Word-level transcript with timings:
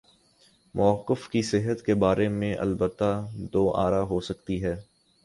موقف 0.75 1.27
کی 1.29 1.41
صحت 1.41 1.81
کے 1.81 1.95
بارے 1.95 2.27
میں 2.29 2.53
البتہ 2.55 3.11
دو 3.53 3.69
آرا 3.75 4.01
ہو 4.01 4.19
سکتی 4.19 4.63
ہیں۔ 4.65 4.75